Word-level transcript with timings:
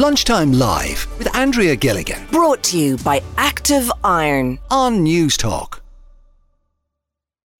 Lunchtime 0.00 0.52
Live 0.54 1.06
with 1.18 1.36
Andrea 1.36 1.76
Gilligan 1.76 2.26
Brought 2.28 2.62
to 2.62 2.78
you 2.78 2.96
by 2.96 3.22
Active 3.36 3.92
Iron. 4.02 4.58
on 4.70 5.04
Newstalk. 5.04 5.80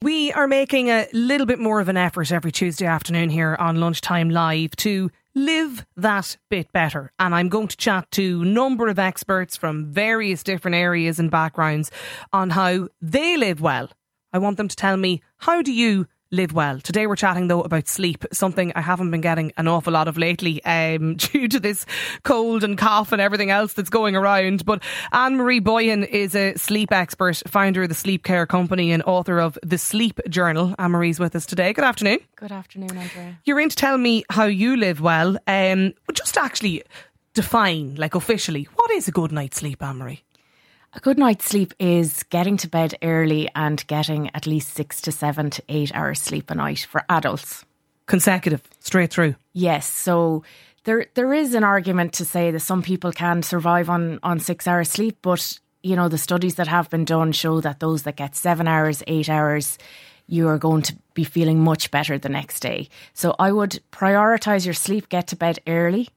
We 0.00 0.32
are 0.32 0.46
making 0.46 0.88
a 0.88 1.06
little 1.12 1.46
bit 1.46 1.58
more 1.58 1.80
of 1.80 1.90
an 1.90 1.98
effort 1.98 2.32
every 2.32 2.50
Tuesday 2.50 2.86
afternoon 2.86 3.28
here 3.28 3.58
on 3.60 3.78
Lunchtime 3.78 4.30
Live 4.30 4.70
to 4.76 5.10
live 5.34 5.84
that 5.98 6.38
bit 6.48 6.72
better. 6.72 7.12
And 7.18 7.34
I'm 7.34 7.50
going 7.50 7.68
to 7.68 7.76
chat 7.76 8.10
to 8.12 8.40
a 8.40 8.46
number 8.46 8.88
of 8.88 8.98
experts 8.98 9.58
from 9.58 9.92
various 9.92 10.42
different 10.42 10.76
areas 10.76 11.18
and 11.18 11.30
backgrounds 11.30 11.90
on 12.32 12.48
how 12.48 12.88
they 13.02 13.36
live 13.36 13.60
well. 13.60 13.90
I 14.32 14.38
want 14.38 14.56
them 14.56 14.68
to 14.68 14.76
tell 14.76 14.96
me 14.96 15.20
how 15.40 15.60
do 15.60 15.74
you 15.74 16.06
live 16.32 16.52
well. 16.52 16.78
Today 16.80 17.06
we're 17.06 17.16
chatting 17.16 17.48
though 17.48 17.62
about 17.62 17.88
sleep, 17.88 18.24
something 18.32 18.72
I 18.76 18.80
haven't 18.80 19.10
been 19.10 19.20
getting 19.20 19.52
an 19.56 19.66
awful 19.66 19.92
lot 19.92 20.06
of 20.08 20.16
lately 20.16 20.62
um, 20.64 21.16
due 21.16 21.48
to 21.48 21.58
this 21.58 21.86
cold 22.22 22.62
and 22.62 22.78
cough 22.78 23.12
and 23.12 23.20
everything 23.20 23.50
else 23.50 23.72
that's 23.72 23.90
going 23.90 24.14
around. 24.14 24.64
But 24.64 24.82
Anne 25.12 25.36
Marie 25.36 25.60
Boyhan 25.60 26.06
is 26.06 26.34
a 26.34 26.54
sleep 26.54 26.92
expert, 26.92 27.42
founder 27.46 27.82
of 27.82 27.88
the 27.88 27.94
Sleep 27.94 28.22
Care 28.22 28.46
Company 28.46 28.92
and 28.92 29.02
author 29.04 29.40
of 29.40 29.58
The 29.62 29.78
Sleep 29.78 30.20
Journal. 30.28 30.74
Anne 30.78 30.92
Marie's 30.92 31.18
with 31.18 31.34
us 31.34 31.46
today. 31.46 31.72
Good 31.72 31.84
afternoon. 31.84 32.18
Good 32.36 32.52
afternoon, 32.52 32.96
Andrea. 32.96 33.38
You're 33.44 33.60
in 33.60 33.68
to 33.68 33.76
tell 33.76 33.98
me 33.98 34.24
how 34.30 34.44
you 34.44 34.76
live 34.76 35.00
well. 35.00 35.36
Um, 35.46 35.94
just 36.12 36.36
actually 36.36 36.84
define, 37.34 37.96
like 37.96 38.14
officially, 38.14 38.68
what 38.76 38.90
is 38.92 39.08
a 39.08 39.12
good 39.12 39.32
night's 39.32 39.58
sleep, 39.58 39.82
Anne 39.82 39.98
Marie? 39.98 40.22
A 40.92 40.98
good 40.98 41.18
night's 41.18 41.44
sleep 41.44 41.72
is 41.78 42.24
getting 42.24 42.56
to 42.58 42.68
bed 42.68 42.96
early 43.00 43.48
and 43.54 43.86
getting 43.86 44.28
at 44.34 44.48
least 44.48 44.74
six 44.74 45.00
to 45.02 45.12
seven 45.12 45.48
to 45.50 45.62
eight 45.68 45.94
hours 45.94 46.20
sleep 46.20 46.50
a 46.50 46.56
night 46.56 46.80
for 46.80 47.04
adults. 47.08 47.64
Consecutive, 48.06 48.60
straight 48.80 49.12
through. 49.12 49.36
Yes, 49.52 49.86
so 49.86 50.42
there 50.82 51.06
there 51.14 51.32
is 51.32 51.54
an 51.54 51.62
argument 51.62 52.14
to 52.14 52.24
say 52.24 52.50
that 52.50 52.60
some 52.60 52.82
people 52.82 53.12
can 53.12 53.44
survive 53.44 53.88
on 53.88 54.18
on 54.24 54.40
six 54.40 54.66
hours 54.66 54.90
sleep, 54.90 55.18
but 55.22 55.60
you 55.84 55.94
know 55.94 56.08
the 56.08 56.18
studies 56.18 56.56
that 56.56 56.66
have 56.66 56.90
been 56.90 57.04
done 57.04 57.30
show 57.30 57.60
that 57.60 57.78
those 57.78 58.02
that 58.02 58.16
get 58.16 58.34
seven 58.34 58.66
hours, 58.66 59.04
eight 59.06 59.28
hours, 59.28 59.78
you 60.26 60.48
are 60.48 60.58
going 60.58 60.82
to 60.82 60.96
be 61.14 61.22
feeling 61.22 61.60
much 61.60 61.92
better 61.92 62.18
the 62.18 62.28
next 62.28 62.60
day. 62.60 62.88
So 63.14 63.36
I 63.38 63.52
would 63.52 63.80
prioritize 63.92 64.64
your 64.64 64.74
sleep, 64.74 65.08
get 65.08 65.28
to 65.28 65.36
bed 65.36 65.60
early. 65.68 66.08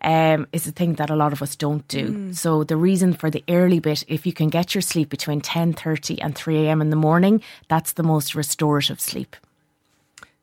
Um, 0.00 0.46
is 0.52 0.64
a 0.68 0.70
thing 0.70 0.94
that 0.94 1.10
a 1.10 1.16
lot 1.16 1.32
of 1.32 1.42
us 1.42 1.56
don't 1.56 1.86
do. 1.88 2.32
So 2.32 2.62
the 2.62 2.76
reason 2.76 3.14
for 3.14 3.30
the 3.30 3.42
early 3.48 3.80
bit, 3.80 4.04
if 4.06 4.26
you 4.26 4.32
can 4.32 4.48
get 4.48 4.72
your 4.72 4.80
sleep 4.80 5.08
between 5.08 5.40
ten 5.40 5.72
thirty 5.72 6.22
and 6.22 6.36
three 6.36 6.66
a.m. 6.66 6.80
in 6.80 6.90
the 6.90 6.96
morning, 6.96 7.42
that's 7.66 7.94
the 7.94 8.04
most 8.04 8.36
restorative 8.36 9.00
sleep. 9.00 9.34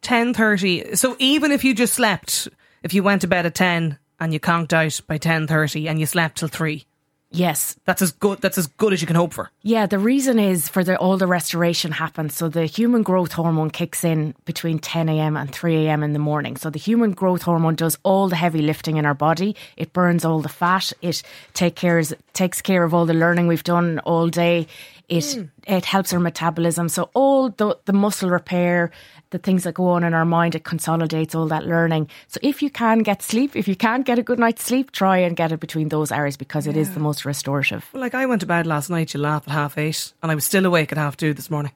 Ten 0.01 0.33
thirty. 0.33 0.95
So 0.95 1.15
even 1.19 1.53
if 1.53 1.63
you 1.63 1.73
just 1.73 1.93
slept, 1.93 2.49
if 2.83 2.93
you 2.93 3.01
went 3.01 3.21
to 3.21 3.27
bed 3.27 3.45
at 3.45 3.55
ten 3.55 3.97
and 4.19 4.33
you 4.33 4.41
conked 4.41 4.73
out 4.73 4.99
by 5.07 5.17
ten 5.17 5.47
thirty 5.47 5.87
and 5.87 6.01
you 6.01 6.05
slept 6.05 6.39
till 6.39 6.49
three, 6.49 6.85
Yes, 7.36 7.75
that's 7.86 8.02
as 8.02 8.11
good. 8.11 8.39
That's 8.41 8.58
as 8.58 8.67
good 8.67 8.94
as 8.94 9.02
you 9.02 9.08
can 9.08 9.16
hope 9.16 9.33
for. 9.33 9.52
Yeah, 9.61 9.86
the 9.86 10.00
reason 10.00 10.39
is 10.39 10.69
for 10.69 10.83
the 10.83 10.97
all 10.97 11.17
the 11.17 11.28
restoration 11.28 11.91
happens. 11.91 12.36
So 12.36 12.47
the 12.47 12.66
human 12.66 13.03
growth 13.03 13.33
hormone 13.33 13.72
kicks 13.72 14.03
in 14.03 14.33
between 14.45 14.80
10 14.80 15.09
a.m. 15.09 15.36
and 15.36 15.52
3 15.52 15.86
a.m. 15.86 16.02
in 16.03 16.13
the 16.13 16.19
morning. 16.19 16.56
So 16.56 16.69
the 16.69 16.80
human 16.80 17.11
growth 17.11 17.41
hormone 17.41 17.75
does 17.75 17.97
all 18.03 18.30
the 18.30 18.36
heavy 18.36 18.61
lifting 18.61 18.97
in 18.97 19.06
our 19.06 19.13
body. 19.13 19.56
It 19.75 19.91
burns 19.91 20.23
all 20.23 20.41
the 20.41 20.50
fat. 20.50 20.94
It 21.02 21.23
take 21.53 21.75
cares 21.75 22.13
takes 22.33 22.61
care 22.61 22.83
of 22.83 22.94
all 22.94 23.06
the 23.06 23.13
learning 23.13 23.47
we've 23.47 23.63
done 23.63 24.00
all 24.00 24.30
day. 24.30 24.67
It 25.07 25.25
hmm. 25.33 25.43
it 25.67 25.85
helps 25.85 26.13
our 26.13 26.19
metabolism. 26.19 26.89
So 26.89 27.09
all 27.13 27.49
the 27.49 27.77
the 27.85 27.93
muscle 27.93 28.29
repair, 28.29 28.91
the 29.29 29.37
things 29.37 29.63
that 29.63 29.73
go 29.73 29.87
on 29.89 30.03
in 30.03 30.13
our 30.13 30.25
mind, 30.25 30.55
it 30.55 30.63
consolidates 30.63 31.35
all 31.35 31.47
that 31.47 31.65
learning. 31.65 32.09
So 32.27 32.39
if 32.41 32.61
you 32.61 32.69
can 32.69 32.99
get 32.99 33.21
sleep, 33.21 33.55
if 33.55 33.67
you 33.67 33.75
can't 33.75 34.05
get 34.05 34.19
a 34.19 34.23
good 34.23 34.39
night's 34.39 34.63
sleep, 34.63 34.91
try 34.91 35.17
and 35.17 35.35
get 35.35 35.51
it 35.51 35.59
between 35.59 35.89
those 35.89 36.11
hours 36.11 36.37
because 36.37 36.67
it 36.67 36.75
is 36.75 36.93
the 36.93 36.99
most 36.99 37.25
restorative. 37.25 37.87
Well, 37.93 38.01
like 38.01 38.15
I 38.15 38.25
went 38.25 38.41
to 38.41 38.47
bed 38.47 38.65
last 38.65 38.89
night, 38.89 39.13
you 39.13 39.19
laugh 39.19 39.43
at 39.47 39.53
half 39.53 39.77
eight, 39.77 40.13
and 40.23 40.31
I 40.31 40.35
was 40.35 40.45
still 40.45 40.65
awake 40.65 40.91
at 40.91 40.97
half 40.97 41.17
two 41.17 41.33
this 41.33 41.49
morning. 41.49 41.71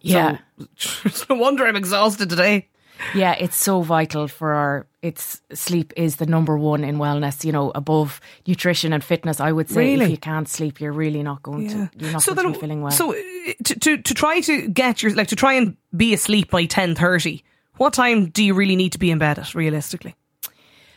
Yeah. 0.00 0.38
So, 0.76 1.10
no 1.30 1.36
wonder 1.36 1.66
I'm 1.66 1.76
exhausted 1.76 2.30
today. 2.30 2.68
Yeah, 3.14 3.32
it's 3.32 3.56
so 3.56 3.82
vital 3.82 4.28
for 4.28 4.52
our. 4.52 4.86
It's 5.02 5.40
sleep 5.52 5.92
is 5.96 6.16
the 6.16 6.26
number 6.26 6.58
one 6.58 6.82
in 6.82 6.98
wellness. 6.98 7.44
You 7.44 7.52
know, 7.52 7.70
above 7.74 8.20
nutrition 8.46 8.92
and 8.92 9.02
fitness. 9.02 9.40
I 9.40 9.52
would 9.52 9.68
say 9.68 9.92
Really? 9.92 10.06
if 10.06 10.10
you 10.10 10.18
can't 10.18 10.48
sleep, 10.48 10.80
you're 10.80 10.92
really 10.92 11.22
not 11.22 11.42
going 11.42 11.68
to. 11.68 11.90
You're 11.96 12.12
not 12.12 12.22
so 12.22 12.34
going 12.34 12.48
to 12.48 12.52
be 12.52 12.58
feeling 12.60 12.82
well. 12.82 12.90
So 12.90 13.12
uh, 13.12 13.16
to, 13.64 13.78
to 13.78 13.96
to 13.98 14.14
try 14.14 14.40
to 14.40 14.68
get 14.68 15.02
your 15.02 15.14
like 15.14 15.28
to 15.28 15.36
try 15.36 15.54
and 15.54 15.76
be 15.96 16.12
asleep 16.14 16.50
by 16.50 16.66
ten 16.66 16.94
thirty. 16.94 17.44
What 17.76 17.92
time 17.92 18.30
do 18.30 18.42
you 18.42 18.54
really 18.54 18.74
need 18.74 18.92
to 18.92 18.98
be 18.98 19.10
in 19.10 19.18
bed 19.18 19.38
at 19.38 19.54
realistically? 19.54 20.16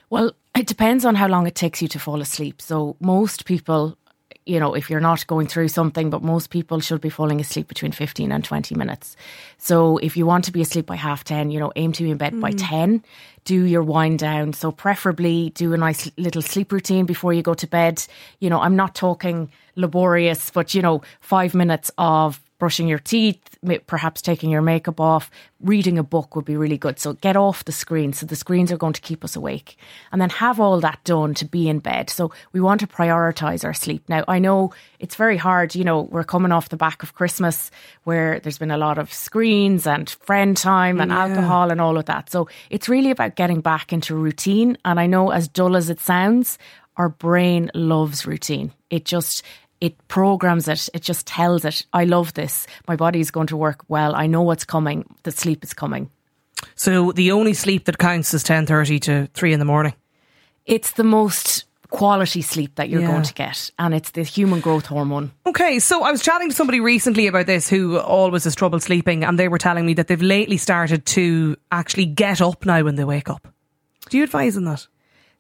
Well, 0.10 0.34
it 0.56 0.68
depends 0.68 1.06
on 1.06 1.16
how 1.16 1.28
long 1.28 1.48
it 1.48 1.56
takes 1.56 1.82
you 1.82 1.88
to 1.90 2.00
fall 2.00 2.22
asleep. 2.22 2.62
So 2.62 2.98
most 3.00 3.46
people, 3.46 3.98
you 4.46 4.60
know, 4.60 4.74
if 4.74 4.90
you're 4.90 5.00
not 5.00 5.26
going 5.28 5.48
through 5.48 5.68
something, 5.68 6.10
but 6.10 6.24
most 6.24 6.50
people 6.50 6.80
should 6.80 7.02
be 7.02 7.10
falling 7.10 7.40
asleep 7.40 7.68
between 7.68 7.92
15 7.92 8.32
and 8.32 8.44
20 8.44 8.76
minutes. 8.76 9.16
So 9.58 9.98
if 9.98 10.18
you 10.18 10.26
want 10.26 10.46
to 10.46 10.52
be 10.52 10.62
asleep 10.62 10.88
by 10.88 10.96
half 10.96 11.24
10, 11.24 11.52
you 11.52 11.60
know, 11.60 11.72
aim 11.76 11.92
to 11.94 12.04
be 12.04 12.12
in 12.12 12.18
bed 12.18 12.40
by 12.42 12.52
mm. 12.52 12.58
10. 12.58 13.04
Do 13.46 13.64
your 13.64 13.84
wind 13.84 14.20
down. 14.20 14.54
So 14.54 14.72
preferably 14.72 15.52
do 15.52 15.74
a 15.74 15.78
nice 15.78 16.12
little 16.18 16.42
sleep 16.42 16.72
routine 16.72 17.06
before 17.06 17.34
you 17.34 17.42
go 17.42 17.54
to 17.54 17.68
bed. 17.68 18.04
You 18.40 18.50
know, 18.50 18.60
I'm 18.60 18.76
not 18.76 18.96
talking 18.96 19.52
laborious, 19.76 20.50
but 20.50 20.74
you 20.74 20.82
know, 20.82 21.02
5 21.22 21.54
minutes 21.54 21.92
of 21.98 22.41
brushing 22.62 22.88
your 22.88 23.00
teeth, 23.00 23.58
perhaps 23.88 24.22
taking 24.22 24.52
your 24.52 24.62
makeup 24.62 25.00
off, 25.00 25.32
reading 25.62 25.98
a 25.98 26.04
book 26.04 26.36
would 26.36 26.46
be 26.46 26.56
really 26.56 26.78
good. 26.78 27.00
So 27.00 27.14
get 27.14 27.36
off 27.36 27.66
the 27.66 27.72
screen. 27.72 28.14
So 28.14 28.28
the 28.28 28.36
screens 28.36 28.72
are 28.72 28.78
going 28.78 28.94
to 28.94 29.02
keep 29.02 29.24
us 29.24 29.36
awake. 29.36 29.78
And 30.12 30.22
then 30.22 30.30
have 30.30 30.60
all 30.60 30.80
that 30.80 31.04
done 31.04 31.34
to 31.34 31.46
be 31.46 31.68
in 31.68 31.80
bed. 31.80 32.12
So 32.12 32.32
we 32.54 32.62
want 32.62 32.82
to 32.82 32.88
prioritize 32.88 33.66
our 33.66 33.74
sleep. 33.74 34.08
Now, 34.08 34.24
I 34.28 34.38
know 34.38 34.76
it's 35.00 35.16
very 35.16 35.38
hard. 35.38 35.74
You 35.74 35.84
know, 35.84 36.02
we're 36.02 36.24
coming 36.24 36.52
off 36.52 36.70
the 36.70 36.78
back 36.78 37.02
of 37.02 37.16
Christmas 37.16 37.72
where 38.04 38.40
there's 38.40 38.60
been 38.60 38.70
a 38.70 38.78
lot 38.78 39.00
of 39.00 39.12
screens 39.12 39.88
and 39.88 40.08
friend 40.08 40.56
time 40.56 41.02
and 41.02 41.12
alcohol 41.12 41.72
and 41.72 41.82
all 41.82 41.98
of 41.98 42.06
that. 42.06 42.30
So 42.30 42.48
it's 42.70 42.88
really 42.88 43.10
about 43.10 43.36
getting 43.36 43.62
back 43.62 43.92
into 43.92 44.14
routine. 44.14 44.78
And 44.86 45.00
I 45.00 45.08
know 45.08 45.32
as 45.32 45.48
dull 45.48 45.76
as 45.76 45.90
it 45.90 46.00
sounds, 46.00 46.60
our 46.96 47.10
brain 47.10 47.72
loves 47.74 48.28
routine. 48.28 48.72
It 48.92 49.06
just, 49.06 49.42
it 49.82 49.96
programs 50.08 50.68
it. 50.68 50.88
It 50.94 51.02
just 51.02 51.28
tells 51.28 51.66
it, 51.66 51.86
I 51.92 52.06
love 52.06 52.34
this. 52.36 52.68
My 52.88 52.96
body 52.96 53.20
is 53.20 53.32
going 53.32 53.48
to 53.48 53.58
work 53.58 53.84
well. 53.90 54.16
I 54.16 54.28
know 54.28 54.44
what's 54.44 54.64
coming. 54.64 55.06
The 55.24 55.32
sleep 55.32 55.64
is 55.64 55.74
coming. 55.74 56.10
So 56.76 57.12
the 57.12 57.32
only 57.32 57.54
sleep 57.54 57.86
that 57.86 57.98
counts 57.98 58.34
is 58.34 58.44
ten 58.44 58.66
thirty 58.66 59.00
to 59.00 59.28
three 59.34 59.52
in 59.54 59.60
the 59.60 59.66
morning. 59.66 59.94
It's 60.66 60.92
the 60.92 61.04
most 61.04 61.66
quality 61.90 62.42
sleep 62.42 62.76
that 62.76 62.88
you're 62.90 63.02
Yeah. 63.02 63.08
going 63.08 63.24
to 63.24 63.34
get. 63.34 63.72
And 63.78 63.94
it's 63.94 64.12
the 64.12 64.24
human 64.24 64.62
growth 64.62 64.86
hormone. 64.86 65.32
Okay, 65.46 65.80
so 65.80 66.04
I 66.04 66.12
was 66.12 66.22
chatting 66.24 66.50
to 66.50 66.56
somebody 66.56 66.80
recently 66.80 67.28
about 67.28 67.48
this 67.48 67.68
who 67.68 68.00
always 68.00 68.44
has 68.46 68.56
trouble 68.56 68.80
sleeping, 68.80 69.24
and 69.26 69.38
they 69.38 69.50
were 69.50 69.58
telling 69.58 69.86
me 69.86 69.96
that 69.96 70.08
they've 70.08 70.22
lately 70.22 70.58
started 70.58 71.06
to 71.08 71.58
actually 71.72 72.06
get 72.06 72.40
up 72.42 72.66
now 72.66 72.84
when 72.84 72.96
they 72.96 73.04
wake 73.04 73.30
up. 73.30 73.48
Do 74.10 74.18
you 74.18 74.24
advise 74.24 74.56
on 74.56 74.64
that? 74.66 74.88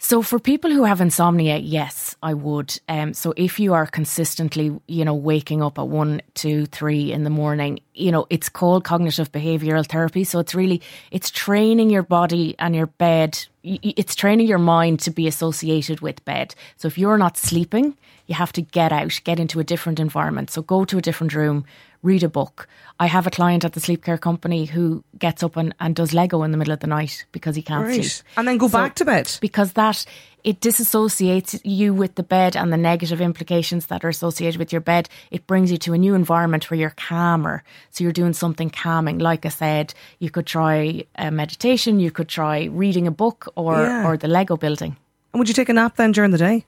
So 0.03 0.23
for 0.23 0.39
people 0.39 0.71
who 0.71 0.83
have 0.83 0.99
insomnia, 0.99 1.57
yes, 1.57 2.15
I 2.23 2.33
would. 2.33 2.75
Um, 2.89 3.13
so 3.13 3.35
if 3.37 3.59
you 3.59 3.75
are 3.75 3.85
consistently, 3.85 4.75
you 4.87 5.05
know, 5.05 5.13
waking 5.13 5.61
up 5.61 5.77
at 5.77 5.87
one, 5.87 6.23
two, 6.33 6.65
three 6.65 7.11
in 7.11 7.23
the 7.23 7.29
morning, 7.29 7.81
you 7.93 8.11
know, 8.11 8.25
it's 8.31 8.49
called 8.49 8.83
cognitive 8.83 9.31
behavioral 9.31 9.85
therapy. 9.87 10.23
So 10.23 10.39
it's 10.39 10.55
really, 10.55 10.81
it's 11.11 11.29
training 11.29 11.91
your 11.91 12.01
body 12.01 12.55
and 12.57 12.75
your 12.75 12.87
bed. 12.87 13.45
It's 13.63 14.15
training 14.15 14.47
your 14.47 14.57
mind 14.57 15.01
to 15.01 15.11
be 15.11 15.27
associated 15.27 16.01
with 16.01 16.25
bed. 16.25 16.55
So 16.77 16.87
if 16.87 16.97
you're 16.97 17.19
not 17.19 17.37
sleeping, 17.37 17.95
you 18.25 18.33
have 18.33 18.51
to 18.53 18.61
get 18.63 18.91
out, 18.91 19.21
get 19.23 19.39
into 19.39 19.59
a 19.59 19.63
different 19.63 19.99
environment. 19.99 20.49
So 20.49 20.63
go 20.63 20.83
to 20.83 20.97
a 20.97 21.01
different 21.01 21.35
room, 21.35 21.63
read 22.03 22.23
a 22.23 22.29
book. 22.29 22.67
I 22.99 23.05
have 23.07 23.27
a 23.27 23.31
client 23.31 23.63
at 23.65 23.73
the 23.73 23.79
sleep 23.79 24.03
care 24.03 24.17
company 24.17 24.65
who 24.65 25.03
gets 25.19 25.43
up 25.43 25.55
and, 25.57 25.73
and 25.79 25.95
does 25.95 26.13
Lego 26.13 26.43
in 26.43 26.51
the 26.51 26.57
middle 26.57 26.73
of 26.73 26.79
the 26.79 26.87
night 26.87 27.25
because 27.31 27.55
he 27.55 27.61
can't 27.61 27.93
sleep 27.93 28.25
And 28.37 28.47
then 28.47 28.57
go 28.57 28.67
So- 28.67 28.77
back 28.77 28.95
to 28.95 29.05
bed. 29.05 29.31
because 29.41 29.73
that 29.73 30.05
it 30.43 30.59
disassociates 30.59 31.59
you 31.63 31.93
with 31.93 32.15
the 32.15 32.23
bed 32.23 32.55
and 32.55 32.73
the 32.73 32.77
negative 32.77 33.21
implications 33.21 33.85
that 33.87 34.03
are 34.03 34.09
associated 34.09 34.57
with 34.57 34.71
your 34.71 34.81
bed. 34.81 35.07
It 35.29 35.45
brings 35.45 35.71
you 35.71 35.77
to 35.79 35.93
a 35.93 35.97
new 35.97 36.15
environment 36.15 36.69
where 36.71 36.79
you're 36.79 36.95
calmer. 36.97 37.63
So 37.91 38.03
you're 38.03 38.11
doing 38.13 38.33
something 38.33 38.71
calming. 38.71 39.19
Like 39.19 39.45
I 39.45 39.49
said, 39.49 39.93
you 40.19 40.31
could 40.31 40.47
try 40.47 41.03
a 41.15 41.29
meditation, 41.31 41.99
you 41.99 42.09
could 42.11 42.27
try 42.27 42.65
reading 42.71 43.05
a 43.07 43.11
book 43.11 43.47
or 43.55 43.75
Yeah. 43.83 44.07
or 44.07 44.17
the 44.17 44.27
Lego 44.27 44.57
building. 44.57 44.97
And 45.33 45.39
would 45.39 45.47
you 45.47 45.53
take 45.53 45.69
a 45.69 45.73
nap 45.73 45.95
then 45.95 46.11
during 46.11 46.31
the 46.31 46.37
day? 46.39 46.65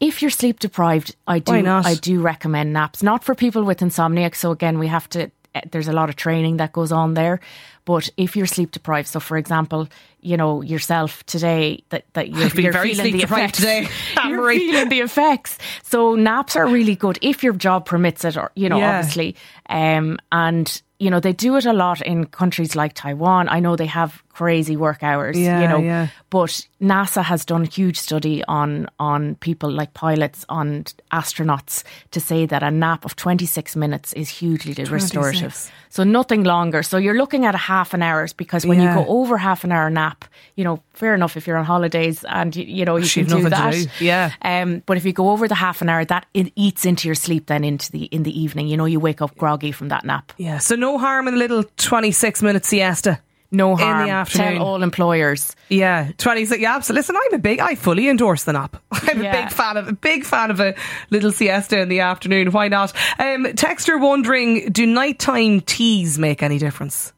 If 0.00 0.22
you're 0.22 0.30
sleep 0.30 0.60
deprived, 0.60 1.16
I 1.26 1.38
do 1.40 1.60
not? 1.62 1.86
I 1.86 1.94
do 1.94 2.20
recommend 2.20 2.72
naps. 2.72 3.02
Not 3.02 3.24
for 3.24 3.34
people 3.34 3.64
with 3.64 3.82
insomnia. 3.82 4.30
So 4.34 4.50
again, 4.52 4.78
we 4.78 4.86
have 4.88 5.08
to. 5.10 5.30
eh, 5.54 5.60
There's 5.72 5.88
a 5.88 5.92
lot 5.92 6.08
of 6.08 6.14
training 6.16 6.58
that 6.58 6.72
goes 6.72 6.92
on 6.92 7.14
there, 7.14 7.40
But 7.88 8.10
if 8.18 8.36
you're 8.36 8.44
sleep 8.46 8.70
deprived, 8.72 9.08
so 9.08 9.18
for 9.20 9.38
example, 9.38 9.88
you 10.20 10.36
know 10.36 10.60
yourself 10.62 11.24
today 11.24 11.82
that 11.88 12.04
that 12.12 12.28
you're, 12.28 12.48
you're 12.60 12.72
very 12.72 12.90
feeling 12.92 13.04
sleep 13.04 13.12
the 13.14 13.20
deprived 13.20 13.54
effects. 13.56 13.58
today, 13.58 13.88
you're 14.28 14.52
feeling 14.52 14.88
the 14.90 15.00
effects. 15.00 15.56
So 15.84 16.14
naps 16.14 16.54
are 16.56 16.66
really 16.66 16.96
good 16.96 17.18
if 17.22 17.42
your 17.42 17.54
job 17.54 17.86
permits 17.86 18.24
it, 18.26 18.36
or 18.36 18.50
you 18.54 18.68
know, 18.68 18.78
Yeah. 18.78 18.98
obviously. 18.98 19.36
Um, 19.70 20.18
and 20.30 20.82
you 21.00 21.10
know 21.10 21.20
they 21.20 21.32
do 21.32 21.56
it 21.56 21.64
a 21.64 21.72
lot 21.72 22.02
in 22.02 22.26
countries 22.26 22.74
like 22.76 22.92
Taiwan. 22.92 23.48
I 23.48 23.60
know 23.60 23.76
they 23.76 23.86
have 23.86 24.22
crazy 24.34 24.76
work 24.76 25.02
hours. 25.02 25.38
Yeah, 25.38 25.60
you 25.62 25.68
know, 25.68 25.78
yeah. 25.78 26.08
but 26.30 26.66
NASA 26.80 27.22
has 27.22 27.44
done 27.46 27.62
a 27.62 27.70
huge 27.78 27.96
study 27.96 28.42
on 28.48 28.88
on 28.98 29.36
people 29.36 29.70
like 29.70 29.94
pilots, 29.94 30.44
on 30.48 30.84
astronauts, 31.12 31.84
to 32.10 32.20
say 32.20 32.46
that 32.46 32.62
a 32.62 32.70
nap 32.70 33.04
of 33.04 33.14
26 33.16 33.76
minutes 33.76 34.12
is 34.12 34.28
hugely 34.28 34.74
restorative. 34.84 35.70
26. 35.90 35.94
So 35.96 36.04
nothing 36.04 36.44
longer. 36.44 36.82
So 36.82 36.96
you're 36.98 37.16
looking 37.16 37.44
at 37.46 37.54
a 37.54 37.58
half 37.58 37.94
an 37.94 38.02
hour 38.02 38.26
because 38.36 38.66
when 38.66 38.80
Yeah. 38.80 38.96
you 38.98 39.04
go 39.04 39.10
over 39.10 39.38
half 39.38 39.64
an 39.64 39.72
hour 39.72 39.90
nap, 39.90 40.24
you 40.56 40.64
know, 40.64 40.80
fair 40.94 41.14
enough 41.14 41.36
if 41.36 41.46
you're 41.46 41.56
on 41.58 41.64
holidays 41.64 42.24
and 42.28 42.54
you, 42.56 42.64
you 42.64 42.84
know 42.84 42.96
you 42.96 43.04
You've 43.04 43.28
can 43.28 43.42
do 43.42 43.48
that. 43.48 43.72
do. 43.72 43.86
Yeah. 44.04 44.30
Um, 44.42 44.82
but 44.86 44.96
if 44.96 45.04
you 45.04 45.12
go 45.12 45.30
over 45.30 45.48
the 45.48 45.54
half 45.54 45.82
an 45.82 45.88
hour, 45.88 46.04
that 46.04 46.26
it 46.34 46.52
eats 46.56 46.84
into 46.84 47.08
your 47.08 47.14
sleep. 47.14 47.46
Then 47.46 47.64
into 47.64 47.90
the 47.92 48.04
in 48.04 48.22
the 48.24 48.32
evening, 48.42 48.68
you 48.68 48.76
know, 48.76 48.86
you 48.86 49.00
wake 49.00 49.22
up 49.22 49.36
groggy 49.36 49.72
from 49.72 49.88
that 49.88 50.04
nap. 50.04 50.32
Yeah, 50.38 50.58
so 50.58 50.76
no 50.76 50.98
harm 50.98 51.28
in 51.28 51.34
a 51.34 51.36
little 51.36 51.64
26 51.76 52.42
minute 52.42 52.64
siesta. 52.64 53.18
No 53.50 53.72
in 53.72 53.78
the 53.78 53.84
harm. 53.84 54.08
afternoon. 54.10 54.54
Tell 54.54 54.66
all 54.66 54.82
employers. 54.82 55.56
Yeah, 55.70 56.10
26. 56.18 56.60
Yeah, 56.60 56.76
absolutely. 56.76 56.98
Listen, 56.98 57.16
I'm 57.16 57.34
a 57.34 57.38
big, 57.38 57.60
I 57.60 57.76
fully 57.76 58.08
endorse 58.08 58.44
the 58.44 58.52
nap. 58.52 58.82
I'm 58.92 59.24
a 59.24 59.32
big 59.32 59.50
fan 59.50 59.76
of, 59.78 59.88
a 59.88 59.92
big 59.92 60.24
fan 60.24 60.50
of 60.50 60.60
a 60.60 60.74
little 61.10 61.32
siesta 61.32 61.80
in 61.80 61.88
the 61.88 62.00
afternoon. 62.00 62.50
Why 62.52 62.68
not? 62.68 62.92
Um, 63.18 63.44
Texter 63.44 63.98
wondering, 64.00 64.70
do 64.70 64.86
nighttime 64.86 65.62
teas 65.62 66.18
make 66.18 66.42
any 66.42 66.58
difference? 66.58 67.12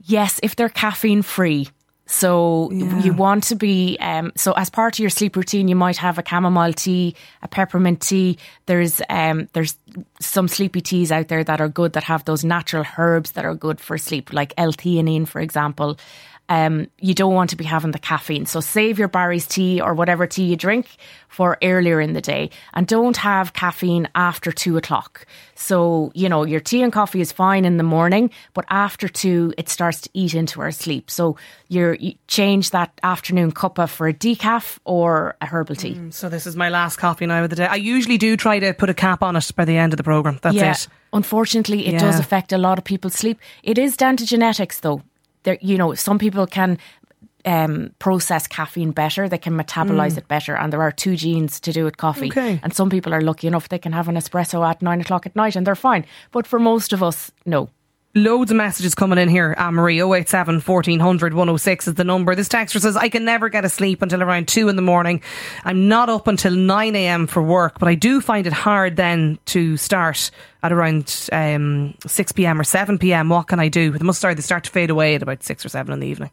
Yes, 0.00 0.40
if 0.42 0.56
they're 0.56 0.70
caffeine 0.70 1.22
free. 1.22 1.68
So 2.10 2.70
Yeah. 2.72 3.02
you 3.02 3.12
want 3.12 3.44
to 3.44 3.54
be 3.54 3.98
um, 4.00 4.32
so 4.34 4.52
as 4.52 4.70
part 4.70 4.94
of 4.94 4.98
your 4.98 5.10
sleep 5.10 5.36
routine, 5.36 5.68
you 5.68 5.76
might 5.76 5.98
have 5.98 6.18
a 6.18 6.22
chamomile 6.26 6.72
tea, 6.72 7.14
a 7.42 7.48
peppermint 7.48 8.00
tea. 8.00 8.38
There's 8.64 9.02
um, 9.10 9.48
there's 9.52 9.76
some 10.18 10.48
sleepy 10.48 10.80
teas 10.80 11.12
out 11.12 11.28
there 11.28 11.44
that 11.44 11.60
are 11.60 11.68
good 11.68 11.92
that 11.92 12.04
have 12.04 12.24
those 12.24 12.44
natural 12.44 12.84
herbs 12.96 13.32
that 13.32 13.44
are 13.44 13.54
good 13.54 13.78
for 13.78 13.98
sleep, 13.98 14.32
like 14.32 14.54
L-theanine, 14.56 15.28
for 15.28 15.40
example. 15.40 15.98
Um, 16.48 16.88
you 16.98 17.14
don't 17.14 17.34
want 17.34 17.50
to 17.50 17.56
be 17.56 17.64
having 17.64 17.90
the 17.90 17.98
caffeine. 17.98 18.46
So 18.46 18.60
save 18.60 18.98
your 18.98 19.08
Barry's 19.08 19.46
tea 19.46 19.80
or 19.80 19.94
whatever 19.94 20.26
tea 20.26 20.44
you 20.44 20.56
drink 20.56 20.96
for 21.28 21.58
earlier 21.62 22.00
in 22.00 22.14
the 22.14 22.22
day, 22.22 22.50
and 22.72 22.86
don't 22.86 23.16
have 23.18 23.52
caffeine 23.52 24.08
after 24.14 24.50
two 24.50 24.76
o'clock. 24.76 25.26
So 25.54 26.10
you 26.14 26.28
know 26.28 26.44
your 26.44 26.60
tea 26.60 26.82
and 26.82 26.92
coffee 26.92 27.20
is 27.20 27.32
fine 27.32 27.64
in 27.64 27.76
the 27.76 27.82
morning, 27.82 28.30
but 28.54 28.64
after 28.70 29.08
two, 29.08 29.52
it 29.58 29.68
starts 29.68 30.00
to 30.02 30.10
eat 30.14 30.34
into 30.34 30.60
our 30.60 30.70
sleep. 30.70 31.10
So 31.10 31.36
you're, 31.68 31.94
you 31.94 32.14
change 32.28 32.70
that 32.70 32.92
afternoon 33.02 33.52
cuppa 33.52 33.88
for 33.88 34.08
a 34.08 34.14
decaf 34.14 34.78
or 34.84 35.36
a 35.40 35.46
herbal 35.46 35.76
tea. 35.76 36.00
So 36.10 36.28
this 36.28 36.46
is 36.46 36.56
my 36.56 36.70
last 36.70 36.96
coffee 36.96 37.26
now 37.26 37.44
of 37.44 37.50
the 37.50 37.56
day. 37.56 37.66
I 37.66 37.76
usually 37.76 38.18
do 38.18 38.36
try 38.36 38.58
to 38.58 38.72
put 38.72 38.88
a 38.88 38.94
cap 38.94 39.22
on 39.22 39.36
it 39.36 39.50
by 39.54 39.64
the 39.64 39.76
end 39.76 39.92
of 39.92 39.98
the 39.98 40.02
program. 40.02 40.38
That's 40.40 40.56
yeah, 40.56 40.72
it. 40.72 40.88
unfortunately, 41.12 41.86
it 41.86 41.98
does 41.98 42.18
affect 42.18 42.52
a 42.52 42.58
lot 42.58 42.78
of 42.78 42.84
people's 42.84 43.14
sleep. 43.14 43.38
It 43.62 43.78
is 43.78 43.96
down 43.96 44.16
to 44.16 44.26
genetics, 44.26 44.80
though. 44.80 45.02
There, 45.42 45.58
you 45.60 45.78
know, 45.78 45.94
some 45.94 46.18
people 46.18 46.46
can 46.46 46.78
um, 47.44 47.94
process 47.98 48.46
caffeine 48.46 48.92
better; 48.92 49.28
they 49.28 49.38
can 49.38 49.54
metabolize 49.54 50.18
it 50.18 50.28
better, 50.28 50.56
and 50.56 50.72
there 50.72 50.82
are 50.82 50.92
two 50.92 51.16
genes 51.16 51.60
to 51.60 51.72
do 51.72 51.84
with 51.84 51.96
coffee. 51.96 52.28
Okay. 52.28 52.60
And 52.62 52.74
some 52.74 52.90
people 52.90 53.14
are 53.14 53.20
lucky 53.20 53.46
enough 53.46 53.68
they 53.68 53.78
can 53.78 53.92
have 53.92 54.08
an 54.08 54.16
espresso 54.16 54.68
at 54.68 54.82
nine 54.82 55.00
o'clock 55.00 55.26
at 55.26 55.36
night, 55.36 55.56
and 55.56 55.66
they're 55.66 55.74
fine. 55.76 56.04
But 56.30 56.46
for 56.46 56.58
most 56.58 56.92
of 56.92 57.02
us, 57.02 57.30
no. 57.46 57.70
Loads 58.14 58.50
of 58.50 58.56
messages 58.56 58.94
coming 58.94 59.18
in 59.18 59.28
here. 59.28 59.54
Anne 59.58 59.74
Marie 59.74 60.00
087 60.00 60.60
1400 60.60 61.34
106 61.34 61.88
is 61.88 61.94
the 61.94 62.04
number. 62.04 62.34
This 62.34 62.48
texter 62.48 62.80
says, 62.80 62.96
I 62.96 63.10
can 63.10 63.24
never 63.24 63.50
get 63.50 63.66
asleep 63.66 64.00
until 64.00 64.22
around 64.22 64.48
2 64.48 64.70
in 64.70 64.76
the 64.76 64.82
morning. 64.82 65.20
I'm 65.62 65.88
not 65.88 66.08
up 66.08 66.26
until 66.26 66.52
9 66.54 66.96
a.m. 66.96 67.26
for 67.26 67.42
work, 67.42 67.78
but 67.78 67.86
I 67.86 67.94
do 67.94 68.22
find 68.22 68.46
it 68.46 68.52
hard 68.54 68.96
then 68.96 69.38
to 69.46 69.76
start 69.76 70.30
at 70.62 70.72
around 70.72 71.28
um, 71.32 71.94
6 72.06 72.32
p.m. 72.32 72.58
or 72.58 72.64
7 72.64 72.98
p.m. 72.98 73.28
What 73.28 73.46
can 73.46 73.60
I 73.60 73.68
do? 73.68 73.90
They 73.90 74.04
must 74.04 74.18
start, 74.18 74.36
they 74.36 74.42
start 74.42 74.64
to 74.64 74.70
fade 74.70 74.88
away 74.88 75.14
at 75.14 75.22
about 75.22 75.42
6 75.42 75.66
or 75.66 75.68
7 75.68 75.92
in 75.92 76.00
the 76.00 76.06
evening. 76.06 76.30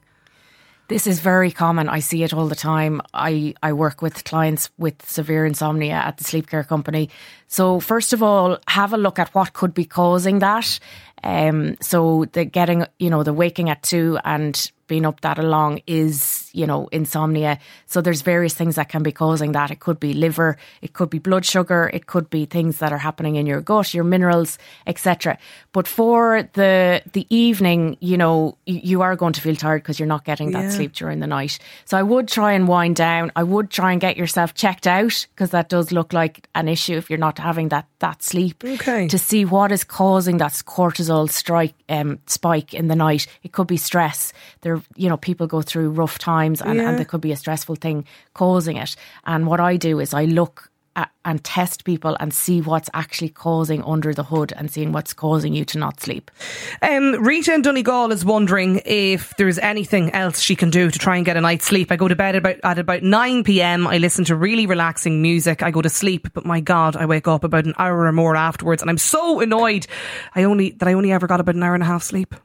This 0.88 1.08
is 1.08 1.20
very 1.20 1.52
common. 1.52 1.90
I 1.90 2.00
see 2.00 2.24
it 2.24 2.32
all 2.32 2.48
the 2.48 2.56
time. 2.56 3.02
I, 3.14 3.56
I 3.64 3.74
work 3.74 4.04
with 4.04 4.24
clients 4.24 4.70
with 4.78 5.04
severe 5.04 5.46
insomnia 5.46 5.96
at 5.96 6.18
the 6.18 6.24
sleep 6.24 6.48
care 6.48 6.64
company. 6.64 7.10
So 7.48 7.80
first 7.80 8.14
of 8.14 8.22
all, 8.22 8.60
have 8.68 8.94
a 8.94 8.98
look 8.98 9.18
at 9.18 9.34
what 9.34 9.54
could 9.54 9.74
be 9.74 9.86
causing 9.86 10.40
that. 10.40 10.80
Um, 11.24 11.76
so 11.82 12.26
the 12.34 12.46
getting, 12.46 12.86
you 13.00 13.10
know, 13.10 13.24
the 13.24 13.34
waking 13.34 13.72
at 13.72 13.82
two 13.82 14.20
and 14.24 14.72
being 14.88 15.06
up 15.06 15.22
that 15.22 15.38
long 15.44 15.80
is, 15.88 16.50
you 16.54 16.66
know, 16.68 16.88
insomnia. 16.92 17.58
So 17.88 18.02
there's 18.02 18.22
various 18.22 18.54
things 18.54 18.76
that 18.76 18.90
can 18.90 19.04
be 19.04 19.12
causing 19.12 19.52
that. 19.54 19.72
It 19.72 19.80
could 19.80 20.00
be 20.00 20.14
liver, 20.14 20.58
it 20.82 20.94
could 20.94 21.10
be 21.10 21.20
blood 21.20 21.46
sugar, 21.46 21.90
it 21.94 22.08
could 22.08 22.30
be 22.30 22.46
things 22.46 22.78
that 22.80 22.92
are 22.92 22.98
happening 22.98 23.36
in 23.36 23.46
your 23.46 23.62
gut, 23.62 23.94
your 23.94 24.04
minerals, 24.04 24.58
etc. 24.88 25.38
But 25.72 25.88
for 25.88 26.50
the 26.54 27.02
the 27.14 27.26
evening, 27.30 27.98
you 28.00 28.18
know, 28.18 28.58
you, 28.66 29.02
are 29.02 29.16
going 29.16 29.34
to 29.34 29.42
feel 29.42 29.56
tired 29.56 29.82
because 29.84 30.00
you're 30.00 30.08
not 30.08 30.26
getting 30.26 30.52
that 30.52 30.64
Yeah. 30.64 30.70
sleep 30.70 30.94
during 30.94 31.20
the 31.20 31.28
night. 31.28 31.60
So 31.86 31.98
I 31.98 32.04
would 32.04 32.28
try 32.28 32.54
and 32.54 32.68
wind 32.68 32.96
down. 32.96 33.32
I 33.36 33.44
would 33.44 33.70
try 33.70 33.92
and 33.92 34.02
get 34.02 34.18
yourself 34.18 34.54
checked 34.54 34.88
out 34.88 35.28
because 35.32 35.50
that 35.52 35.70
does 35.70 35.92
look 35.92 36.14
like 36.14 36.48
an 36.56 36.68
issue 36.68 36.96
if 36.96 37.10
you're 37.10 37.20
not 37.20 37.38
having 37.40 37.70
that 37.70 37.88
that 38.00 38.24
sleep. 38.24 38.64
Okay. 38.64 39.08
To 39.08 39.18
see 39.18 39.46
what 39.46 39.72
is 39.72 39.84
causing 39.84 40.38
that 40.38 40.54
cortisol 40.66 41.30
strike 41.30 41.74
um, 41.90 42.20
spike 42.28 42.74
in 42.74 42.88
the 42.88 42.96
night. 42.96 43.28
It 43.44 43.52
could 43.52 43.68
be 43.68 43.78
stress. 43.78 44.34
There, 44.62 44.75
you 44.96 45.10
know, 45.10 45.18
people 45.18 45.48
go 45.48 45.62
through 45.62 45.90
rough 45.90 46.18
times, 46.18 46.62
and, 46.62 46.80
Yeah. 46.80 46.90
and 46.90 46.98
there 46.98 47.06
could 47.06 47.22
be 47.22 47.32
a 47.32 47.38
stressful 47.38 47.76
thing 47.76 48.06
causing 48.34 48.78
it. 48.78 48.96
And 49.26 49.48
what 49.48 49.60
I 49.60 49.78
do 49.78 50.00
is 50.00 50.14
I 50.14 50.26
look. 50.26 50.70
And 51.26 51.44
test 51.44 51.84
people 51.84 52.16
and 52.22 52.34
see 52.34 52.62
what's 52.62 52.90
actually 52.94 53.28
causing 53.28 53.84
under 53.84 54.14
the 54.14 54.24
hood 54.24 54.54
and 54.56 54.72
seeing 54.72 54.94
what's 54.94 55.12
causing 55.12 55.54
you 55.54 55.66
to 55.66 55.78
not 55.78 56.00
sleep. 56.00 56.32
Um, 56.82 57.22
Rita 57.22 57.54
in 57.54 57.64
Donegal 57.64 58.14
is 58.14 58.24
wondering 58.24 58.82
if 58.86 59.36
there's 59.36 59.60
anything 59.60 60.12
else 60.14 60.40
she 60.40 60.56
can 60.56 60.70
do 60.70 60.90
to 60.90 60.98
try 60.98 61.18
and 61.18 61.26
get 61.26 61.36
a 61.36 61.42
night's 61.42 61.66
sleep. 61.66 61.92
I 61.92 61.98
go 61.98 62.08
to 62.08 62.16
bed 62.16 62.36
about 62.38 62.58
at 62.64 62.80
about 62.80 63.04
nine 63.04 63.44
p.m. 63.44 63.88
I 63.88 63.98
listen 63.98 64.24
to 64.26 64.36
really 64.38 64.68
relaxing 64.68 65.22
music. 65.22 65.62
I 65.64 65.72
go 65.72 65.82
to 65.82 65.90
sleep, 65.90 66.30
but 66.34 66.46
my 66.46 66.62
God, 66.62 66.96
I 66.96 67.06
wake 67.06 67.28
up 67.28 67.44
about 67.44 67.66
an 67.66 67.74
hour 67.78 68.06
or 68.06 68.14
more 68.14 68.38
afterwards, 68.38 68.82
and 68.82 68.90
I'm 68.90 69.00
so 69.00 69.42
annoyed. 69.42 69.88
I 70.34 70.44
only 70.44 70.70
that 70.78 70.88
I 70.88 70.94
only 70.94 71.12
ever 71.12 71.28
got 71.28 71.42
about 71.42 71.56
an 71.56 71.64
hour 71.64 71.74
and 71.74 71.84
a 71.84 71.88
half 71.88 72.04
sleep. 72.04 72.36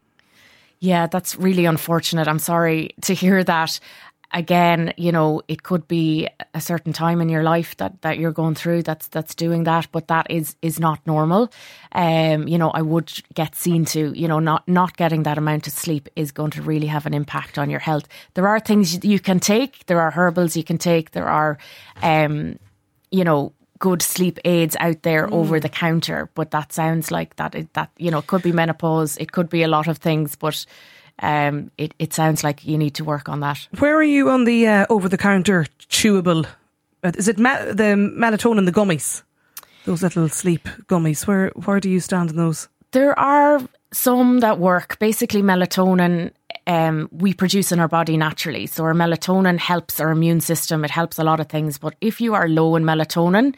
Yeah, 0.81 1.07
that's 1.07 1.37
really 1.37 1.67
unfortunate. 1.67 2.27
I'm 2.27 2.39
sorry 2.39 2.95
to 3.03 3.15
hear 3.15 3.45
that. 3.45 3.79
Again, 4.33 4.95
you 4.97 5.11
know, 5.11 5.43
it 5.49 5.65
could 5.65 5.89
be 5.89 6.29
a 6.55 6.61
certain 6.61 6.93
time 6.93 7.21
in 7.21 7.29
your 7.29 7.43
life 7.43 7.77
that, 7.79 8.01
that 8.03 8.19
you're 8.19 8.31
going 8.31 8.55
through 8.55 8.85
that's 8.85 9.09
that's 9.09 9.35
doing 9.35 9.65
that, 9.65 9.89
but 9.91 10.07
that 10.07 10.29
is 10.31 10.55
is 10.63 10.79
not 10.79 11.05
normal. 11.05 11.51
Um, 11.91 12.47
you 12.47 12.57
know, 12.57 12.71
I 12.71 12.81
would 12.81 13.13
get 13.35 13.57
seen 13.57 13.85
to, 13.87 14.13
you 14.17 14.29
know, 14.29 14.39
not 14.39 14.69
not 14.69 14.97
getting 14.97 15.25
that 15.25 15.37
amount 15.37 15.67
of 15.67 15.73
sleep 15.73 16.09
is 16.15 16.31
going 16.31 16.53
to 16.53 16.63
really 16.63 16.87
have 16.87 17.07
an 17.07 17.15
impact 17.15 17.59
on 17.59 17.71
your 17.71 17.81
health. 17.81 18.07
There 18.35 18.47
are 18.47 18.61
things 18.61 19.05
you 19.05 19.19
can 19.19 19.41
take, 19.41 19.85
there 19.87 20.01
are 20.01 20.13
herbals 20.13 20.57
you 20.57 20.63
can 20.65 20.79
take, 20.79 21.11
there 21.11 21.29
are 21.29 21.59
um, 22.01 22.59
you 23.11 23.25
know, 23.25 23.53
good 23.81 24.03
sleep 24.03 24.39
aids 24.45 24.77
out 24.79 25.03
there 25.03 25.27
over 25.35 25.59
the 25.59 25.69
counter, 25.69 26.29
but 26.35 26.51
that 26.53 26.73
sounds 26.73 27.11
like 27.11 27.35
that 27.37 27.55
it, 27.55 27.75
that 27.75 27.91
you 27.99 28.11
know, 28.11 28.19
it 28.19 28.27
could 28.29 28.43
be 28.43 28.53
menopause, 28.53 29.17
it 29.17 29.33
could 29.33 29.49
be 29.51 29.63
a 29.65 29.69
lot 29.69 29.89
of 29.89 29.99
things, 29.99 30.37
but 30.37 30.65
um, 31.23 31.71
it, 31.77 31.93
it 31.99 32.13
sounds 32.15 32.45
like 32.45 32.65
you 32.67 32.79
need 32.79 32.95
to 32.95 33.05
work 33.05 33.29
on 33.29 33.41
that. 33.41 33.67
Where 33.79 33.97
are 33.97 34.03
you 34.03 34.31
on 34.31 34.45
the 34.45 34.67
uh, 34.69 34.87
over 34.89 35.09
the 35.09 35.19
counter 35.19 35.67
chewable? 35.89 36.47
uh, 37.03 37.13
Is 37.17 37.27
it 37.29 37.39
me- 37.39 37.73
the 37.73 37.97
melatonin, 38.17 38.65
the 38.67 38.73
gummies, 38.73 39.23
those 39.85 40.03
little 40.03 40.29
sleep 40.29 40.69
gummies? 40.87 41.27
Where 41.27 41.51
where 41.65 41.81
do 41.81 41.89
you 41.91 42.01
stand 42.01 42.31
in 42.31 42.37
those? 42.37 42.69
There 42.93 43.19
are 43.19 43.61
some 43.93 44.41
that 44.41 44.59
work. 44.59 44.99
Basically, 44.99 45.43
melatonin 45.43 46.31
um, 46.71 47.09
we 47.11 47.35
produce 47.35 47.73
in 47.73 47.81
our 47.81 47.89
body 47.89 48.17
naturally. 48.17 48.67
So 48.67 48.85
our 48.85 48.95
melatonin 48.95 49.59
helps 49.59 49.99
our 49.99 50.11
immune 50.13 50.41
system. 50.41 50.85
It 50.85 50.91
helps 50.93 51.19
a 51.19 51.25
lot 51.25 51.41
of 51.41 51.49
things. 51.49 51.79
But 51.79 51.97
if 52.01 52.21
you 52.21 52.35
are 52.35 52.49
low 52.49 52.77
in 52.77 52.85
melatonin, 52.85 53.57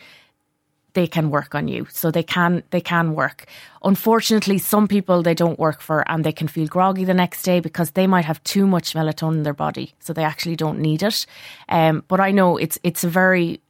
they 0.94 1.06
can 1.06 1.28
work 1.28 1.54
on 1.54 1.68
you. 1.68 1.86
So 1.90 2.10
they 2.10 2.22
can 2.22 2.62
they 2.70 2.80
can 2.80 3.14
work. 3.14 3.44
Unfortunately, 3.84 4.56
some 4.56 4.88
people 4.88 5.22
they 5.22 5.34
don't 5.34 5.58
work 5.58 5.82
for 5.82 6.10
and 6.10 6.24
they 6.24 6.32
can 6.32 6.48
feel 6.48 6.66
groggy 6.66 7.04
the 7.04 7.12
next 7.12 7.42
day 7.42 7.60
because 7.60 7.90
they 7.90 8.06
might 8.06 8.24
have 8.24 8.42
too 8.44 8.66
much 8.66 8.94
melatonin 8.94 9.38
in 9.38 9.42
their 9.42 9.52
body. 9.66 9.92
So 9.98 10.14
they 10.14 10.24
actually 10.24 10.56
don't 10.56 10.78
need 10.78 11.02
it. 11.02 11.26
Um, 11.68 12.04
but 12.08 12.18
I 12.18 12.30
know 12.30 12.56
it's 12.56 12.78
it's 12.82 13.04
a 13.04 13.10
very 13.10 13.60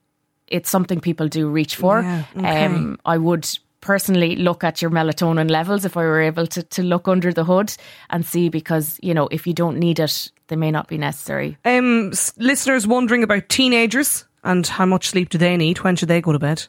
it's 0.47 0.71
something 0.71 1.01
people 1.01 1.27
do 1.27 1.49
reach 1.49 1.75
for. 1.75 2.03
Yeah, 2.03 2.25
okay. 2.37 2.67
Um, 2.67 2.99
I 3.05 3.19
would 3.19 3.49
personally 3.83 4.37
look 4.37 4.65
at 4.65 4.81
your 4.81 4.91
melatonin 4.91 5.51
levels 5.51 5.85
if 5.85 5.97
I 5.99 6.01
were 6.03 6.23
able 6.23 6.47
to, 6.47 6.63
to 6.63 6.83
look 6.83 7.07
under 7.09 7.33
the 7.35 7.45
hood 7.45 7.75
and 8.09 8.25
see 8.25 8.49
because, 8.49 8.99
you 9.03 9.13
know, 9.13 9.29
if 9.31 9.47
you 9.47 9.53
don't 9.53 9.79
need 9.79 10.01
it, 10.01 10.31
they 10.49 10.57
may 10.57 10.71
not 10.71 10.89
be 10.89 10.97
necessary. 10.97 11.59
Um, 11.67 12.13
listeners 12.39 12.87
wondering 12.87 13.23
about 13.23 13.51
teenagers 13.51 14.25
and 14.45 14.67
how 14.67 14.87
much 14.87 15.09
sleep 15.09 15.29
do 15.29 15.37
they 15.37 15.57
need? 15.59 15.79
When 15.85 15.97
should 15.97 16.09
they 16.09 16.23
go 16.23 16.33
to 16.33 16.39
bed? 16.39 16.67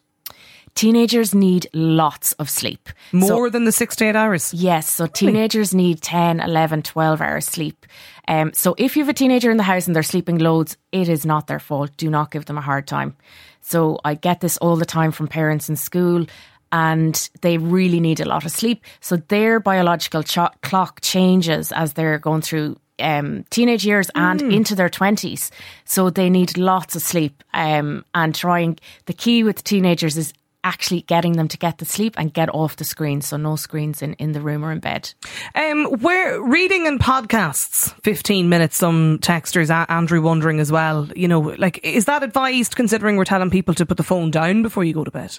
teenagers 0.76 1.36
need 1.36 1.68
lots 1.74 2.34
of 2.34 2.50
sleep. 2.50 2.90
More 3.12 3.46
So- 3.46 3.50
than 3.52 3.66
the 3.66 3.72
six 3.72 3.96
to 3.98 4.06
eight 4.06 4.16
hours. 4.16 4.54
Yes, 4.56 4.90
so 4.90 5.06
teenagers 5.06 5.74
need 5.76 6.02
10, 6.02 6.40
11, 6.40 6.82
12 6.82 7.22
hours 7.22 7.46
sleep. 7.46 7.86
Um, 8.28 8.52
so 8.56 8.74
if 8.80 8.96
you 8.98 9.04
have 9.04 9.10
a 9.10 9.14
teenager 9.14 9.52
in 9.52 9.58
the 9.58 9.64
house 9.64 9.86
and 9.86 9.96
they're 9.96 10.02
sleeping 10.04 10.40
loads, 10.40 10.76
it 10.92 11.10
is 11.10 11.26
not 11.28 11.46
their 11.46 11.60
fault. 11.60 11.92
Do 11.98 12.10
not 12.10 12.32
give 12.32 12.46
them 12.46 12.58
a 12.58 12.62
hard 12.62 12.88
time. 12.88 13.16
So 13.62 14.00
I 14.04 14.16
get 14.16 14.42
this 14.42 14.58
all 14.58 14.76
the 14.76 14.86
time 14.86 15.12
from 15.12 15.28
parents 15.28 15.70
in 15.70 15.76
school 15.76 16.26
and 16.74 17.30
they 17.42 17.60
really 17.60 18.00
need 18.00 18.20
a 18.20 18.26
lot 18.26 18.46
of 18.46 18.52
sleep. 18.52 18.84
So 19.00 19.18
their 19.18 19.60
biological 19.60 20.24
cho- 20.24 20.50
clock 20.64 21.00
changes 21.02 21.72
as 21.72 21.94
they're 21.94 22.18
going 22.18 22.42
through 22.42 22.78
um, 23.00 23.46
teenage 23.52 23.86
years 23.86 24.10
and 24.16 24.42
into 24.42 24.76
their 24.76 24.90
20s. 24.90 25.52
So 25.86 26.10
they 26.10 26.30
need 26.30 26.58
lots 26.58 26.96
of 26.96 27.04
sleep 27.04 27.44
um, 27.54 28.04
and 28.16 28.34
trying. 28.34 28.80
The 29.06 29.14
key 29.14 29.44
with 29.44 29.64
teenagers 29.64 30.18
is 30.18 30.34
actually 30.64 31.02
getting 31.02 31.34
them 31.34 31.48
to 31.50 31.58
get 31.58 31.78
the 31.78 31.86
sleep 31.86 32.16
and 32.18 32.34
get 32.34 32.50
off 32.54 32.78
the 32.78 32.84
screen. 32.84 33.22
So 33.22 33.38
no 33.38 33.56
screens 33.56 34.02
in, 34.02 34.14
in 34.14 34.32
the 34.32 34.42
room 34.42 34.64
or 34.64 34.72
in 34.72 34.80
bed. 34.80 35.14
Um, 35.56 35.86
where 36.00 36.42
reading 36.42 36.88
and 36.88 37.00
podcasts, 37.00 37.94
fifteen 38.02 38.50
minutes. 38.50 38.78
Some 38.78 39.20
texters, 39.20 39.70
Andrew, 39.90 40.22
wondering 40.22 40.60
as 40.60 40.72
well. 40.72 41.08
You 41.16 41.28
know, 41.28 41.40
like 41.40 41.80
is 41.84 42.06
that 42.06 42.24
advised? 42.24 42.76
Considering 42.76 43.18
we're 43.18 43.26
telling 43.26 43.50
people 43.50 43.74
to 43.76 43.86
put 43.86 43.98
the 43.98 44.04
phone 44.04 44.32
down 44.32 44.64
before 44.64 44.84
you 44.84 44.94
go 44.94 45.04
to 45.04 45.12
bed. 45.12 45.38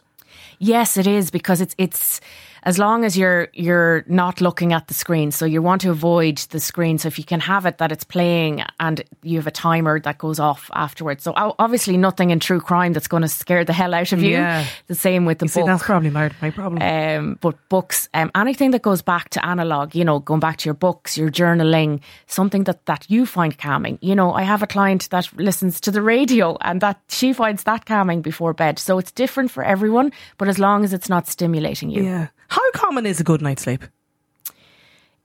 Yes, 0.58 0.96
it 0.96 1.06
is 1.06 1.30
because 1.30 1.60
it's 1.60 1.74
it's 1.78 2.20
as 2.64 2.78
long 2.78 3.04
as 3.04 3.16
you're 3.16 3.48
you're 3.52 4.04
not 4.06 4.40
looking 4.40 4.72
at 4.72 4.88
the 4.88 4.94
screen. 4.94 5.30
So 5.30 5.44
you 5.44 5.62
want 5.62 5.82
to 5.82 5.90
avoid 5.90 6.38
the 6.50 6.60
screen. 6.60 6.98
So 6.98 7.08
if 7.08 7.18
you 7.18 7.24
can 7.24 7.40
have 7.40 7.66
it 7.66 7.78
that 7.78 7.92
it's 7.92 8.04
playing 8.04 8.62
and 8.80 9.04
you 9.22 9.38
have 9.38 9.46
a 9.46 9.50
timer 9.50 10.00
that 10.00 10.18
goes 10.18 10.40
off 10.40 10.70
afterwards. 10.74 11.22
So 11.22 11.32
obviously 11.36 11.96
nothing 11.96 12.30
in 12.30 12.40
true 12.40 12.60
crime 12.60 12.92
that's 12.94 13.08
going 13.08 13.22
to 13.22 13.28
scare 13.28 13.64
the 13.64 13.72
hell 13.72 13.94
out 13.94 14.12
of 14.12 14.22
you. 14.22 14.30
Yeah. 14.30 14.66
The 14.86 14.94
same 14.94 15.26
with 15.26 15.38
the 15.38 15.48
See, 15.48 15.60
book. 15.60 15.66
that's 15.66 15.82
probably 15.82 16.10
my, 16.10 16.30
my 16.40 16.50
problem. 16.50 16.82
Um, 16.82 17.38
but 17.40 17.56
books, 17.68 18.08
um, 18.14 18.30
anything 18.34 18.70
that 18.72 18.82
goes 18.82 19.02
back 19.02 19.28
to 19.30 19.44
analog, 19.44 19.94
you 19.94 20.04
know, 20.04 20.18
going 20.20 20.40
back 20.40 20.56
to 20.58 20.66
your 20.66 20.74
books, 20.74 21.18
your 21.18 21.30
journaling, 21.30 22.00
something 22.26 22.64
that, 22.64 22.86
that 22.86 23.10
you 23.10 23.26
find 23.26 23.56
calming. 23.58 23.98
You 24.00 24.14
know, 24.14 24.32
I 24.32 24.42
have 24.42 24.62
a 24.62 24.66
client 24.66 25.10
that 25.10 25.30
listens 25.36 25.80
to 25.80 25.90
the 25.90 26.02
radio 26.02 26.56
and 26.62 26.80
that 26.80 27.00
she 27.08 27.32
finds 27.32 27.64
that 27.64 27.84
calming 27.84 28.22
before 28.22 28.54
bed. 28.54 28.78
So 28.78 28.98
it's 28.98 29.12
different 29.12 29.50
for 29.50 29.62
everyone, 29.62 30.12
but 30.38 30.48
as 30.48 30.58
long 30.58 30.84
as 30.84 30.92
it's 30.92 31.10
not 31.10 31.26
stimulating 31.26 31.90
you. 31.90 32.04
yeah. 32.04 32.28
How 32.54 32.70
common 32.70 33.04
is 33.04 33.18
a 33.18 33.24
good 33.24 33.42
night's 33.42 33.62
sleep? 33.62 33.82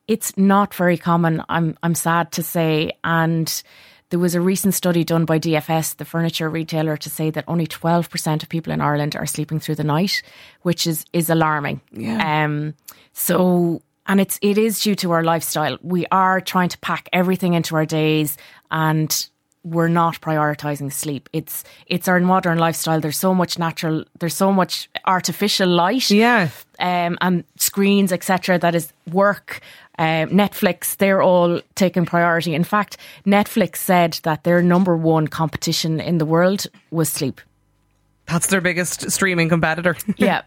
It's 0.08 0.36
not 0.36 0.74
very 0.74 0.98
common, 0.98 1.44
I'm 1.48 1.78
I'm 1.84 1.94
sad 1.94 2.32
to 2.32 2.42
say. 2.42 2.94
And 3.04 3.64
there 4.10 4.18
was 4.18 4.34
a 4.34 4.42
recent 4.42 4.74
study 4.74 5.04
done 5.04 5.26
by 5.26 5.38
DFS, 5.38 5.98
the 5.98 6.06
furniture 6.06 6.50
retailer, 6.50 6.98
to 6.98 7.10
say 7.10 7.30
that 7.30 7.44
only 7.48 7.68
twelve 7.68 8.10
percent 8.10 8.42
of 8.42 8.50
people 8.50 8.74
in 8.74 8.82
Ireland 8.82 9.16
are 9.16 9.28
sleeping 9.28 9.60
through 9.60 9.76
the 9.76 9.84
night, 9.84 10.24
which 10.64 10.88
is 10.88 11.06
is 11.14 11.30
alarming. 11.30 11.82
Yeah. 11.92 12.46
Um 12.46 12.74
so 13.14 13.84
and 14.08 14.20
it's 14.20 14.40
it 14.42 14.58
is 14.58 14.82
due 14.82 14.96
to 14.96 15.12
our 15.12 15.24
lifestyle. 15.24 15.78
We 15.84 16.08
are 16.12 16.42
trying 16.42 16.70
to 16.70 16.80
pack 16.80 17.10
everything 17.14 17.54
into 17.54 17.76
our 17.76 17.86
days 17.86 18.38
and 18.72 19.30
we're 19.70 19.88
not 19.88 20.20
prioritizing 20.22 20.92
sleep. 20.92 21.30
It's 21.34 21.64
it's 21.88 22.08
our 22.08 22.20
modern 22.20 22.58
lifestyle. 22.58 23.00
There's 23.00 23.18
so 23.18 23.34
much 23.34 23.58
natural 23.60 24.04
there's 24.20 24.36
so 24.36 24.52
much 24.52 24.90
artificial 25.06 25.68
light 25.70 26.10
Yeah. 26.12 26.50
um, 26.80 27.18
and 27.22 27.44
screens, 27.58 28.12
etc. 28.12 28.58
That 28.60 28.76
is 28.76 28.94
work, 29.12 29.62
um, 29.98 30.30
Netflix. 30.30 30.96
They're 30.98 31.22
all 31.22 31.62
taking 31.76 32.06
priority. 32.06 32.54
In 32.56 32.64
fact, 32.64 32.98
Netflix 33.26 33.78
said 33.78 34.20
that 34.24 34.44
their 34.44 34.62
number 34.62 34.96
one 34.98 35.28
competition 35.28 36.00
in 36.00 36.18
the 36.18 36.26
world 36.26 36.66
was 36.92 37.10
sleep. 37.10 37.42
That's 38.28 38.48
their 38.48 38.62
biggest 38.62 39.10
streaming 39.12 39.50
competitor. 39.50 39.96
Yeah, 40.18 40.42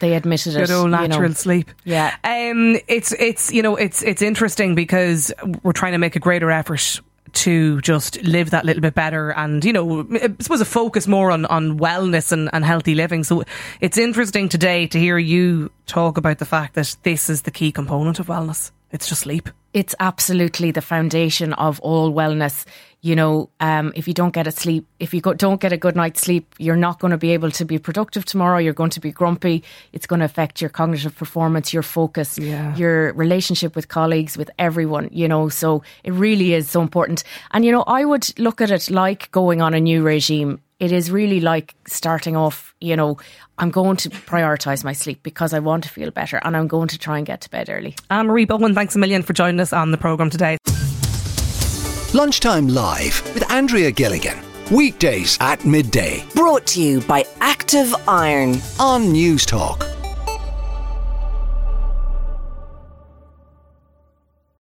they 0.00 0.14
admitted 0.14 0.54
it. 0.56 0.66
Good 0.66 0.70
old 0.74 0.86
you 0.86 0.90
know. 0.92 1.06
natural 1.06 1.34
sleep. 1.34 1.70
Yeah. 1.84 2.14
Um, 2.24 2.76
it's 2.88 3.12
it's 3.12 3.52
you 3.52 3.62
know 3.62 3.76
it's 3.76 4.02
it's 4.02 4.22
interesting 4.22 4.74
because 4.74 5.32
we're 5.62 5.72
trying 5.72 5.92
to 5.92 5.98
make 5.98 6.16
a 6.16 6.20
greater 6.20 6.50
effort 6.50 7.00
to 7.36 7.80
just 7.82 8.22
live 8.22 8.50
that 8.50 8.64
little 8.64 8.80
bit 8.80 8.94
better 8.94 9.30
and 9.30 9.64
you 9.64 9.72
know 9.72 10.06
I 10.12 10.34
suppose 10.40 10.60
a 10.60 10.64
focus 10.64 11.06
more 11.06 11.30
on 11.30 11.44
on 11.46 11.78
wellness 11.78 12.32
and, 12.32 12.50
and 12.52 12.64
healthy 12.64 12.94
living. 12.94 13.24
So 13.24 13.44
it's 13.80 13.98
interesting 13.98 14.48
today 14.48 14.86
to 14.88 14.98
hear 14.98 15.18
you 15.18 15.70
talk 15.86 16.16
about 16.16 16.38
the 16.38 16.44
fact 16.44 16.74
that 16.74 16.96
this 17.02 17.30
is 17.30 17.42
the 17.42 17.50
key 17.50 17.72
component 17.72 18.18
of 18.18 18.26
wellness. 18.26 18.70
It's 18.90 19.08
just 19.08 19.22
sleep. 19.22 19.50
It's 19.76 19.94
absolutely 20.00 20.70
the 20.70 20.80
foundation 20.80 21.52
of 21.52 21.78
all 21.80 22.10
wellness. 22.10 22.64
You 23.02 23.14
know, 23.14 23.50
um, 23.60 23.92
if 23.94 24.08
you 24.08 24.14
don't 24.14 24.32
get 24.34 24.46
a 24.46 24.50
sleep, 24.50 24.86
if 24.98 25.12
you 25.14 25.20
go, 25.20 25.34
don't 25.34 25.60
get 25.60 25.72
a 25.72 25.76
good 25.76 25.94
night's 25.94 26.22
sleep, 26.22 26.54
you're 26.58 26.76
not 26.88 26.98
going 26.98 27.10
to 27.10 27.18
be 27.18 27.32
able 27.34 27.50
to 27.50 27.64
be 27.64 27.78
productive 27.78 28.24
tomorrow. 28.24 28.58
You're 28.58 28.72
going 28.82 28.90
to 28.90 29.00
be 29.00 29.12
grumpy. 29.12 29.62
It's 29.92 30.06
going 30.06 30.20
to 30.20 30.24
affect 30.24 30.60
your 30.62 30.70
cognitive 30.70 31.14
performance, 31.14 31.74
your 31.74 31.82
focus, 31.84 32.38
Yeah. 32.38 32.74
your 32.74 33.12
relationship 33.12 33.76
with 33.76 33.86
colleagues, 33.88 34.38
with 34.38 34.50
everyone. 34.58 35.10
You 35.12 35.28
know, 35.28 35.50
so 35.50 35.82
it 36.04 36.12
really 36.14 36.54
is 36.54 36.70
so 36.70 36.80
important. 36.80 37.22
And 37.52 37.64
you 37.66 37.70
know, 37.70 37.84
I 37.86 38.04
would 38.06 38.26
look 38.38 38.60
at 38.62 38.70
it 38.70 38.90
like 38.90 39.30
going 39.30 39.60
on 39.60 39.74
a 39.74 39.80
new 39.80 40.02
regime. 40.02 40.58
It 40.78 40.92
is 40.92 41.10
really 41.10 41.40
like 41.40 41.74
starting 41.86 42.36
off, 42.36 42.74
you 42.82 42.96
know, 42.96 43.16
I'm 43.56 43.70
going 43.70 43.96
to 43.96 44.10
prioritize 44.10 44.84
my 44.84 44.92
sleep 44.92 45.22
because 45.22 45.54
I 45.54 45.58
want 45.58 45.84
to 45.84 45.90
feel 45.90 46.10
better 46.10 46.38
and 46.44 46.54
I'm 46.54 46.68
going 46.68 46.88
to 46.88 46.98
try 46.98 47.16
and 47.16 47.26
get 47.26 47.40
to 47.42 47.50
bed 47.50 47.70
early. 47.70 47.96
Anne 48.10 48.26
Marie 48.26 48.44
Boyhan, 48.44 48.74
thanks 48.74 48.94
a 48.94 48.98
million 48.98 49.22
for 49.22 49.32
joining 49.32 49.58
us 49.58 49.72
on 49.72 49.90
the 49.90 49.96
programme 49.96 50.28
today. 50.28 50.58
Lunchtime 52.12 52.68
Live 52.68 53.22
with 53.32 53.50
Andrea 53.50 53.90
Gilligan. 53.90 54.38
Weekdays 54.70 55.38
at 55.40 55.64
midday 55.64 56.24
Brought 56.34 56.66
to 56.66 56.82
you 56.82 57.00
by 57.02 57.24
Active 57.40 57.94
Iron. 58.06 58.56
on 58.78 59.04
Newstalk. 59.14 59.95